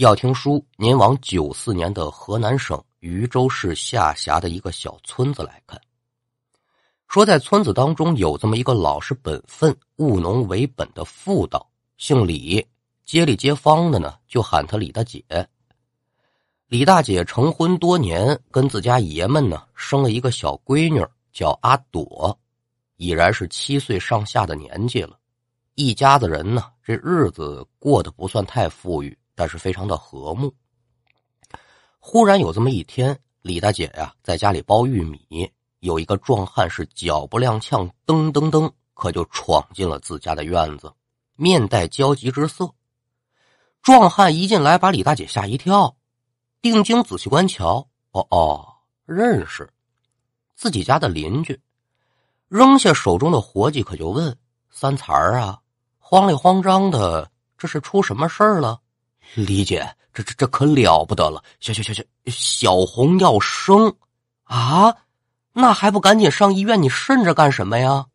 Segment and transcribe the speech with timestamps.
[0.00, 5.78] 要听书，您往九四年的河南省禹州市下辖的一个小村子来看。
[7.06, 11.68] 说在村子当中有这么一个老实本分、务农为本的妇道，
[11.98, 12.66] 姓李，
[13.04, 15.22] 街里街坊的呢就喊她李大姐。
[16.68, 22.34] 李大姐成婚多年，跟自家爷们呢生了一个小闺女，叫阿朵，
[22.96, 25.18] 已然是七岁上下的年纪了。
[25.74, 29.14] 一家子人呢，这日子过得不算太富裕。
[29.34, 30.54] 但是非常的和睦。
[31.98, 40.92] 忽然有这么一天，李大姐呀在家里包玉米，有一个壮汉是脚不踉跄，噔噔噔，可就闯进了自家的院子，
[41.36, 42.74] 面带焦急之色。
[43.82, 45.96] 壮汉一进来，把李大姐吓一跳，
[46.60, 48.66] 定睛仔细观瞧，哦哦，
[49.06, 49.70] 认识，
[50.54, 51.60] 自己家的邻居。
[52.48, 54.36] 扔下手中的活计，可就问
[54.70, 55.60] 三才儿啊，
[55.98, 58.80] 慌里慌张的，这是出什么事儿了？
[59.34, 61.42] 李姐，这这这可了不得了！
[61.60, 63.94] 小小小小小红要生
[64.44, 64.94] 啊，
[65.52, 66.82] 那还不赶紧上医院？
[66.82, 68.06] 你渗着干什么呀？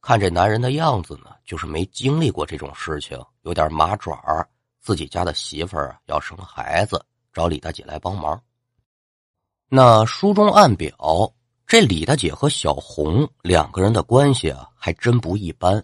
[0.00, 4.46] 看这男人的样子呢，就是没经历过这种事情，有点麻爪
[4.80, 8.40] 自己家的媳妇儿要生孩子，找李大姐来帮忙。
[9.68, 11.32] 那书中暗表，
[11.66, 15.82] 这李大姐和小红两个人的关系啊，还真不一般，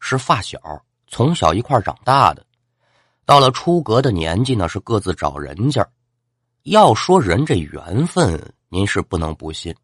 [0.00, 0.58] 是发小，
[1.08, 2.44] 从小一块长大的。
[3.24, 5.86] 到了出阁的年纪呢，是各自找人家。
[6.64, 9.74] 要说人这缘分，您是不能不信。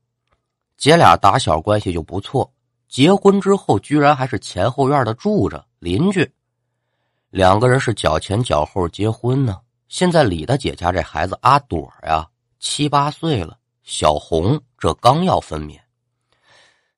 [0.77, 2.51] 姐俩打小关系就不错，
[2.89, 6.31] 结婚之后居然还是前后院的住着邻居。
[7.31, 9.59] 两个人是脚前脚后结婚呢。
[9.89, 12.27] 现在李大姐家这孩子阿朵呀，
[12.61, 15.79] 七八岁了，小红这刚要分娩。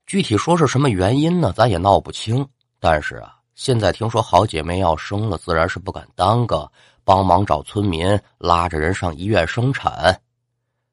[0.06, 1.52] 具体说是什么原因呢？
[1.52, 2.46] 咱也闹不清。
[2.78, 3.39] 但是啊。
[3.60, 6.72] 现在听说好姐妹要生了，自然是不敢耽搁，
[7.04, 10.18] 帮忙找村民拉着人上医院生产。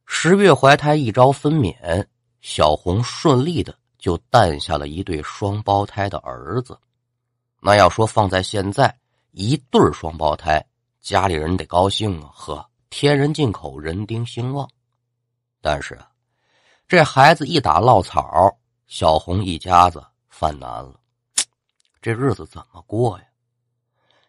[0.06, 2.06] 十月怀胎，一朝分娩，
[2.42, 6.78] 小红顺利的就诞下了一对双胞胎的儿子。
[7.62, 8.94] 那要说放在现在，
[9.32, 10.62] 一对双胞胎，
[11.00, 12.30] 家里人得高兴啊！
[12.34, 14.70] 呵，天人进口，人丁兴旺。
[15.62, 15.98] 但是，
[16.86, 18.54] 这孩子一打落草，
[18.88, 21.00] 小红一家子犯难了。
[22.08, 23.26] 这日子怎么过呀？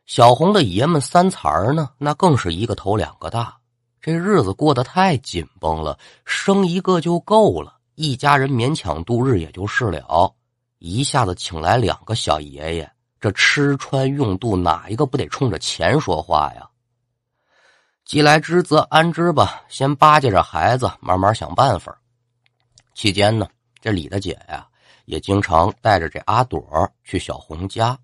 [0.05, 1.91] 小红的爷们三才儿呢？
[1.97, 3.57] 那更是一个头两个大，
[4.01, 10.35] 这日子过得太紧绷了，生一个就够了，一家人勉强度日也就是了。
[10.81, 16.69] 一下子请来两个小爷爷，这吃穿用度哪一个不得冲着钱说话呀？
[18.05, 21.97] 既来之则安之吧，先巴结着孩子，慢慢想办法。
[22.93, 23.47] 期间呢，
[23.81, 24.68] 这李大姐呀。
[25.09, 26.63] 也经常带着这阿朵
[27.03, 27.99] 去小红家，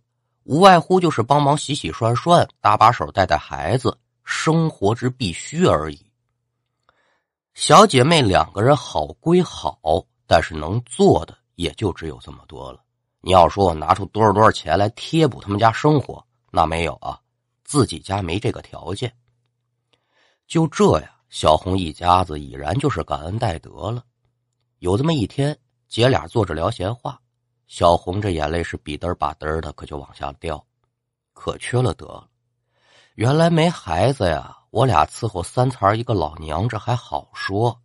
[0.44, 6.00] 无外乎就是帮忙洗洗涮涮，搭把手带带孩子，生活之必须而已。
[7.52, 9.78] 小姐妹两个人好归好，
[10.26, 12.82] 但是能做的也就只有这么多了。
[13.20, 17.20] 你要说我拿出多少多少钱来贴补他们家生活，那没有啊，
[17.64, 19.12] 自己家没这个条件。
[20.46, 24.02] 就这呀，小红一家子已然就是感恩戴德了。
[24.78, 25.54] 有这么一天。
[25.88, 27.20] 姐俩坐着聊闲话，
[27.66, 30.64] 小红这眼泪是比嘚儿吧嘚的，可就往下掉。
[31.32, 32.28] 可缺了德了，
[33.14, 34.56] 原来没孩子呀！
[34.70, 37.80] 我俩伺候三才一个老娘，这还好说。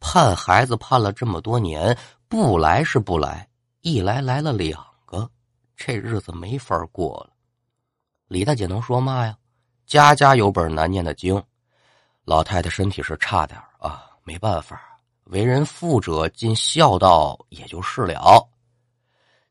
[0.00, 1.96] 盼孩子盼了这么多年，
[2.28, 3.48] 不来是不来，
[3.80, 5.30] 一来来了两个，
[5.76, 7.30] 这日子没法过了。
[8.26, 9.38] 李大姐能说嘛呀？
[9.86, 11.40] 家家有本难念的经，
[12.24, 14.91] 老太太身体是差点啊，没办法。
[15.32, 18.46] 为人父者尽孝道，也就是了。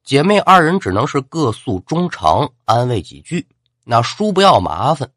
[0.03, 3.47] 姐妹二人只能是各诉衷肠，安慰几句。
[3.84, 5.12] 那叔不要麻烦。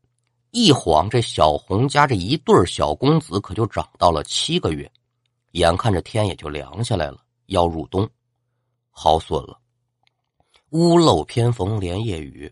[0.53, 4.91] 一晃，这小红家这一对小公子可就长到了七个月。
[5.51, 8.09] 眼看着天也就凉下来了，要入冬，
[8.89, 9.61] 好损了。
[10.71, 12.51] 屋漏偏逢连夜雨，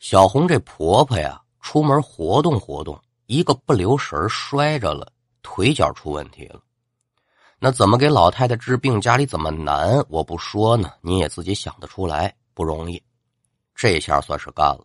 [0.00, 5.12] 小红这婆婆呀，出门活动活动，一个不留神摔着了，
[5.42, 6.62] 腿脚出问题了。
[7.58, 9.00] 那怎么给老太太治病？
[9.00, 10.04] 家里怎么难？
[10.08, 13.02] 我不说呢，你也自己想得出来，不容易。
[13.74, 14.84] 这下算是干了。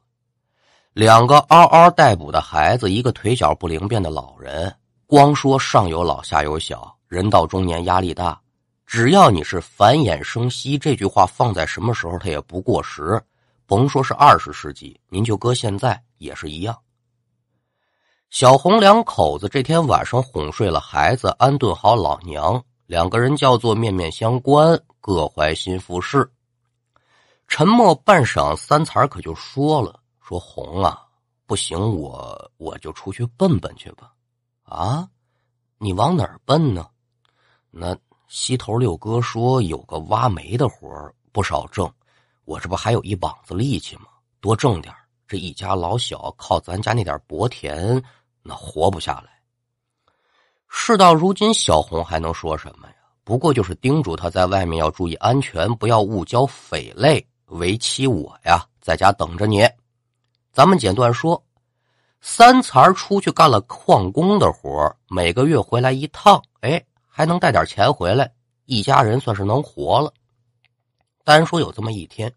[0.93, 4.73] 两个嗷嗷待哺的孩子，一个腿脚不灵便的老人，
[5.05, 8.39] 光说上有老下有小，人到中年压力大。
[8.85, 13.21] 只要你是繁衍生息，这句话放在什么时候它也不过时。
[13.65, 16.77] 甭说是二十世纪，您就搁现在也是一样。
[18.31, 26.31] 小红两口子这天晚上哄睡了孩子，安顿好老娘，两个人叫做面面相关，各怀心腹事。
[27.49, 30.97] 沉默半晌，三才可就说了：“说红啊，
[31.45, 34.13] 不行，我我就出去奔奔去吧。
[34.63, 35.09] 啊，
[35.77, 36.87] 你往哪儿奔呢？
[37.69, 37.93] 那
[38.29, 40.87] 西头六哥说有个挖煤的活
[41.33, 41.91] 不少挣，
[42.45, 44.03] 我这不还有一膀子力气吗？
[44.39, 44.95] 多挣点
[45.27, 48.01] 这一家老小靠咱家那点薄田，
[48.43, 49.31] 那活不下来。
[50.67, 52.93] 事到如今，小红还能说什么呀？
[53.23, 59.67] 不过就是叮嘱他在外面要注意安全，不要误交匪类，为妻我呀，在家等着你。
[60.51, 61.41] 咱们简短说，
[62.19, 68.31] 三才出去干了矿工的活每个月回来一趟，哎，还能带点钱回来，
[68.65, 70.11] 一家人算是能活了。
[71.23, 72.33] 单说有这么一天，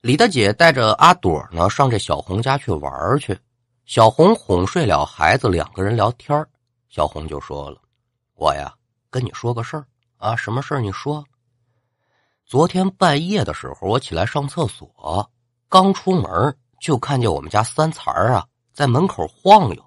[0.00, 3.38] 李大姐带着阿朵呢上这小红家去玩去，
[3.86, 6.44] 小红哄睡了孩子，两个人聊天
[6.88, 7.80] 小红就说了
[8.34, 8.74] ：“我呀。”
[9.10, 9.86] 跟你说个事儿
[10.18, 10.80] 啊，什么事儿？
[10.80, 11.24] 你说。
[12.44, 15.30] 昨天半夜的时候，我起来上厕所，
[15.68, 18.44] 刚出门就看见我们家三才啊
[18.74, 19.84] 在门口晃悠。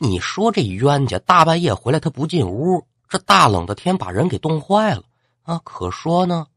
[0.00, 5.04] 你说这冤家大半夜回来，他不进屋，这大冷的天把人给冻坏了
[5.44, 5.60] 啊！
[5.62, 6.48] 可说呢，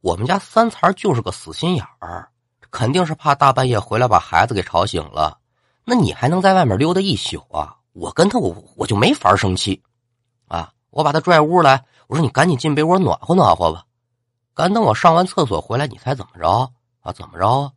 [0.00, 2.28] 我们家三才就是个死心眼儿，
[2.72, 5.38] 肯定是怕大半夜回来把孩子给吵醒了。
[5.84, 7.76] 那你还能在外面溜达一宿啊？
[7.92, 9.82] 我跟他，我我就没法生气
[10.48, 10.72] 啊！
[10.88, 13.84] 我把他拽屋来，我说你赶紧进被窝暖和暖和吧。
[14.54, 17.12] 赶等我上完厕所回来，你猜怎么着啊？
[17.12, 17.72] 怎么着啊？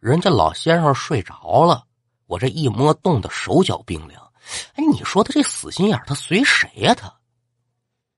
[0.00, 1.84] 人家老先生睡着了，
[2.26, 4.22] 我这一摸，冻得手脚冰凉。
[4.76, 6.94] 哎，你说他这死心眼他随谁呀？
[6.94, 7.12] 他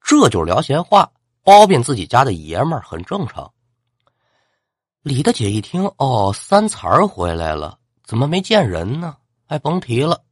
[0.03, 1.11] 这就是聊闲话，
[1.43, 3.51] 包庇自己家的爷们儿，很正常。
[5.03, 9.17] 李大姐一听，哦，三才回来了，怎么没见人呢？
[9.51, 10.23] 哎，甭提了，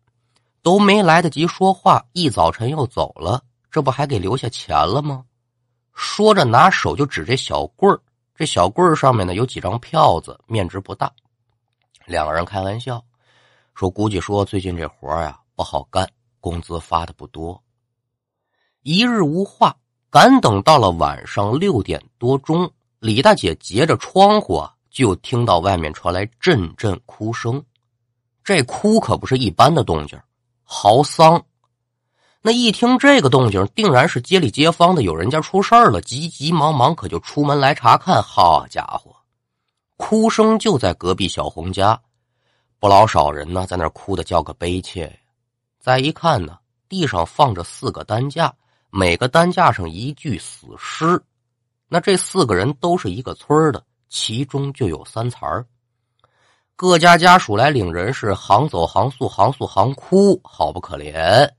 [0.62, 3.42] 都没来得及说话，一早晨又走了。
[3.68, 5.24] 这不还给留下钱了吗？
[5.92, 8.00] 说着，拿手就指这小棍儿。
[8.36, 11.10] 这小棍儿上面呢有几张票子，面值不大。
[12.06, 13.04] 两个人开玩笑
[13.74, 17.60] 说：“估计说最近这活呀不好干，工资发的不多。”
[18.82, 19.76] 一日无话，
[20.10, 22.70] 赶等到了晚上六点多钟，
[23.00, 27.60] 李大姐截着窗户啊，就听到外面传来阵阵哭声。
[28.48, 30.18] 这哭可不是一般的动静，
[30.64, 31.44] 嚎丧。
[32.40, 38.22] 那一听这个动静，定然是街里街坊的有人家出事了，急急忙忙可就出门来查看。
[38.22, 39.14] 好家伙，
[39.98, 42.00] 哭声就在隔壁小红家，
[42.80, 45.14] 不老少人呢，在那哭的叫个悲切。
[45.78, 46.56] 再一看呢，
[46.88, 48.50] 地上放着四个担架，
[48.88, 51.22] 每个担架上一具死尸。
[51.86, 55.46] 那这四个人都是一个村的，其中就有三才
[56.78, 61.50] 各家家属来领人是行走行诉，行诉行哭，好不可怜。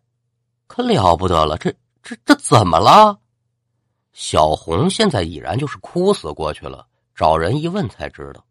[0.66, 1.70] 可了不得了，这
[2.02, 3.20] 这这怎么了？
[4.14, 6.88] 小红现在已然就是哭死过去了。
[7.14, 8.42] 找人一问才知道，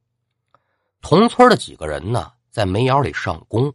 [1.00, 3.72] 同村的几个人呢，在煤窑里上工。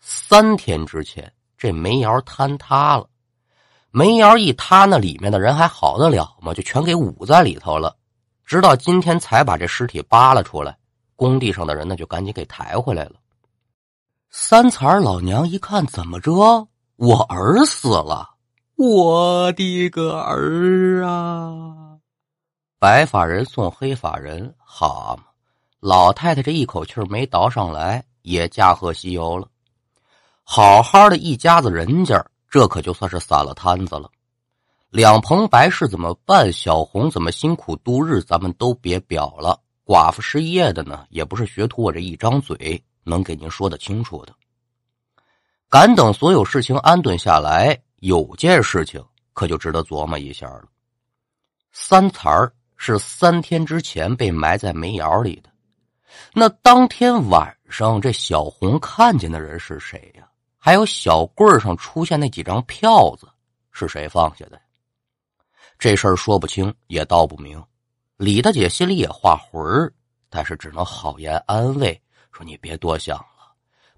[0.00, 3.08] 三天之前，这煤窑坍塌了。
[3.92, 6.52] 煤窑一塌，那里面的人还好得了吗？
[6.52, 7.96] 就全给捂在里头了。
[8.44, 10.76] 直到今天才把这尸体扒了出来。
[11.22, 13.12] 工地上的人呢，就赶紧给抬回来了。
[14.28, 16.66] 三彩老娘一看，怎么着？
[16.96, 18.30] 我儿死了，
[18.74, 21.98] 我的个儿啊！
[22.80, 25.24] 白发人送黑发人，好嘛！
[25.78, 29.46] 老太太这一口气没倒上来，也驾鹤西游了。
[30.42, 34.10] 好好的一家子人家，这可就算是散了摊子了。
[34.90, 36.52] 两棚白事怎么办？
[36.52, 38.20] 小红怎么辛苦度日？
[38.22, 39.60] 咱们都别表了。
[39.92, 44.34] 寡妇失业的呢，也不是学徒我这一张嘴能给您说得清楚的。
[45.68, 50.64] 敢等所有事情安顿下来，有件事情可就值得琢磨一下了。
[51.72, 52.30] 三才
[52.78, 55.50] 是三天之前被埋在煤窑里的，
[56.32, 60.26] 那当天晚上这小红看见的人是谁呀？
[60.56, 63.28] 还有小棍上出现那几张票子
[63.72, 64.58] 是谁放下的？
[65.78, 67.62] 这事儿说不清也道不明。
[68.16, 69.92] 李大姐心里也画魂儿，
[70.28, 72.00] 但是只能好言安慰
[72.30, 73.24] 说：“你别多想了。”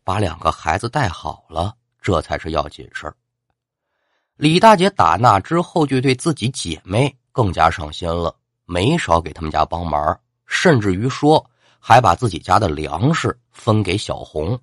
[0.04, 3.16] 把两个孩子带好了，这才是要紧事儿。
[4.36, 8.34] 李大姐打那之后，就对自己姐妹更加上心了，
[8.66, 11.44] 没少给他们家帮忙，甚至于说
[11.78, 14.58] 还把自己家的粮食分给小红。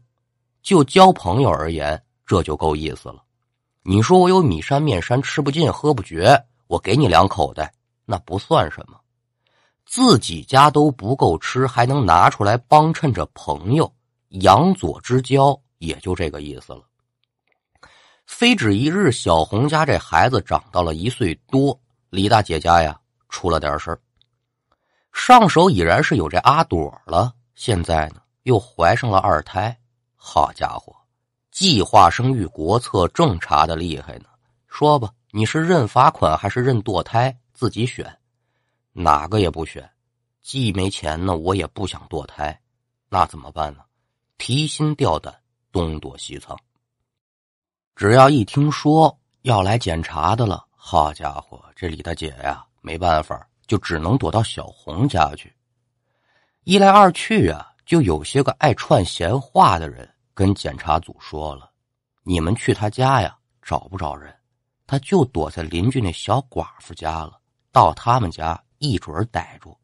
[0.62, 3.24] 就交朋友而言，这就够意思了。
[3.82, 7.74] 你说我有米山面山吃不尽喝不绝，我给你两口袋，
[8.06, 9.01] 那不算什么。
[9.86, 13.92] 自己家都不够吃，还能拿出来帮衬着朋友。
[14.30, 16.84] 杨左之交也就这个意思了。
[18.26, 21.78] 非止一日，小红家这孩子长到了一岁多，
[22.10, 22.98] 李大姐家呀
[23.28, 24.00] 出了点事。
[25.12, 29.78] 上手已然是有这阿朵了，现在呢又怀上了二胎。
[30.16, 30.96] 好家伙，
[31.52, 34.26] 计划生育国策正查的厉害呢。
[34.70, 37.38] 说吧，你是认罚款还是认堕胎？
[37.54, 38.18] 自己选，
[38.94, 39.90] 哪个也不选。
[40.42, 42.60] 既没钱呢，我也不想堕胎，
[43.10, 43.84] 那怎么办呢？
[44.38, 45.34] 提心吊胆，
[45.72, 46.58] 东躲西藏。
[47.96, 55.54] 只要一听说要来检查的了，好家伙，这李大姐呀，没办法，就只能躲到小红家去。
[56.64, 61.72] 一来二去啊，就有些个爱串闲话的人跟检查组说了
[62.24, 64.36] ：“你们去他家呀，找不着人，
[64.88, 67.40] 他就躲在邻居那小寡妇家了。
[67.72, 69.78] 到他们家一准逮住。”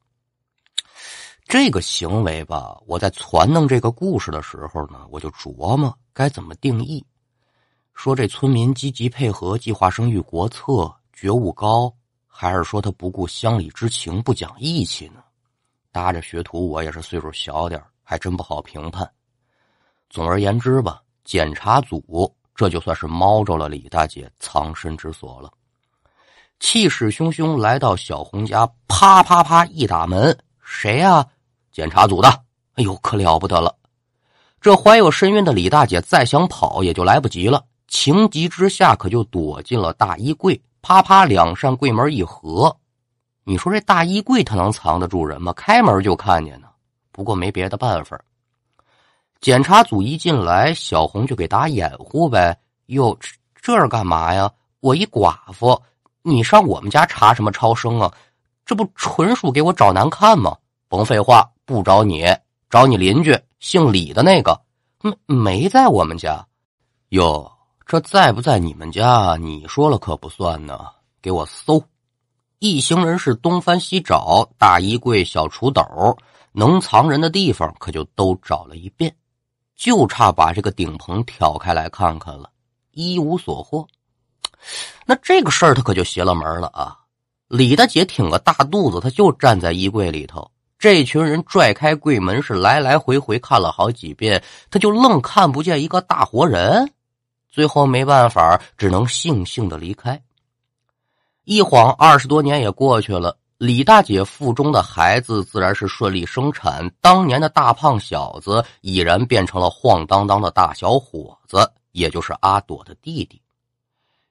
[1.47, 7.05] 这个行为吧，我在传弄这个故事的时候呢，我就琢磨该怎么定义。
[7.93, 11.93] 说这村民积极配合计划生育国策，觉悟高，
[12.27, 15.23] 还是说他不顾乡里之情，不讲义气呢？
[15.89, 19.09] 搭着学徒，我也是岁数小点还真不好评判。
[20.09, 25.51] 总而言之吧，检查组这就算是猫着了李大姐藏身之所了。
[26.59, 31.25] 气势汹汹来到小红家，啪啪啪一打门，谁呀？
[31.71, 32.29] 检查组的，
[32.73, 33.75] 哎呦，可了不得了！
[34.59, 40.59] 这怀有身孕的李大姐再想跑也就来不及了，情急之下可就躲进了大衣柜。
[40.81, 42.75] 啪啪，两扇柜门一合，
[43.43, 45.53] 你说这大衣柜它能藏得住人吗？
[45.53, 46.67] 开门就看见呢。
[47.11, 48.19] 不过没别的办法，
[49.39, 52.57] 检查组一进来，小红就给打掩护呗。
[52.87, 53.17] 哟，
[53.61, 54.51] 这是干嘛呀？
[54.79, 55.81] 我一寡妇，
[56.27, 58.13] 你上我们家查什么超生啊？
[58.65, 60.57] 这不纯属给我找难看吗？
[60.89, 61.49] 甭废话。
[61.65, 62.23] 不找你，
[62.69, 64.61] 找你邻居姓李的那个，
[65.01, 66.47] 没没在我们家。
[67.09, 67.51] 哟，
[67.85, 69.35] 这在不在你们家？
[69.35, 70.87] 你说了可不算呢。
[71.21, 71.83] 给我搜！
[72.59, 75.83] 一行人是东翻西找，大衣柜、小厨斗，
[76.53, 79.13] 能藏人的地方可就都找了一遍，
[79.75, 82.49] 就差把这个顶棚挑开来看看了，
[82.91, 83.85] 一无所获。
[85.05, 86.97] 那这个事儿他可就邪了门了啊！
[87.47, 90.51] 李大姐挺个大肚子，她就站在衣柜里头。
[90.77, 96.91] 这群人拽开柜门，是来来回回看了好几遍，他就愣看不见一个大活人。
[97.49, 100.21] 最后没办法，只能悻悻的离开。
[101.45, 106.91] 一晃二十多年也过去了，李大姐腹中的孩子自然是顺利生产。
[107.01, 113.41] 当年的大胖小子已然变成了晃荡荡的大小伙子，也就是阿朵的弟弟。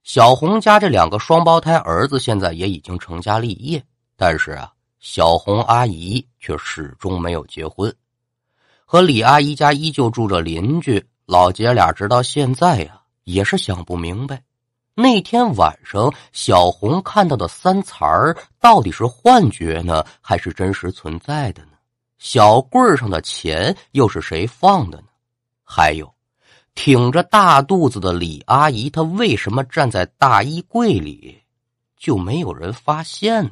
[0.06, 3.82] 小红家这两个双胞胎儿子现在也已经成家立业，
[4.16, 4.72] 但是啊。
[5.00, 7.92] 小红阿姨却始终没有结婚，
[8.84, 11.04] 和李阿姨家依旧住着邻居。
[11.26, 14.42] 老姐俩直到现在呀，也是想不明白，
[14.94, 21.72] 那天晚上小红看到的三财儿到底是幻觉呢，还是真实存在的呢？
[22.18, 25.08] 小柜上的钱又是谁放的呢？
[25.62, 26.12] 还有，
[26.76, 31.42] 挺着大肚子的李阿姨，她为什么站在大衣柜里，
[31.96, 33.50] 就没有人发现呢？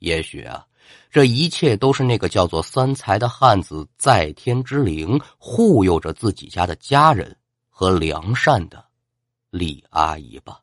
[0.00, 0.66] 也许啊，
[1.10, 7.34] 这一切都是那个叫做三才的汉子在天之灵护佑着自己家的家人
[7.70, 8.84] 和良善的
[9.50, 10.60] 李阿姨吧。